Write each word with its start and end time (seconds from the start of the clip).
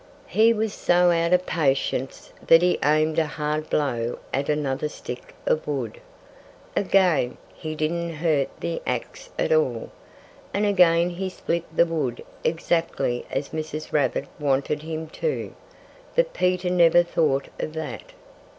He 0.25 0.51
was 0.51 0.73
so 0.73 1.11
out 1.11 1.31
of 1.31 1.45
patience 1.45 2.33
that 2.47 2.63
he 2.63 2.79
aimed 2.83 3.19
a 3.19 3.27
hard 3.27 3.69
blow 3.69 4.17
at 4.33 4.49
another 4.49 4.89
stick 4.89 5.35
of 5.45 5.67
wood. 5.67 6.01
Again, 6.75 7.37
he 7.53 7.75
didn't 7.75 8.15
hurt 8.15 8.49
the 8.61 8.81
axe 8.87 9.29
at 9.37 9.51
all. 9.53 9.91
And 10.55 10.65
again 10.65 11.11
he 11.11 11.29
split 11.29 11.65
the 11.77 11.85
wood 11.85 12.25
exactly 12.43 13.27
as 13.29 13.49
Mrs. 13.49 13.93
Rabbit 13.93 14.25
wanted 14.39 14.81
him 14.81 15.05
to. 15.21 15.53
But 16.15 16.33
Peter 16.33 16.71
never 16.71 17.03
thought 17.03 17.49
of 17.59 17.73
that. 17.73 18.13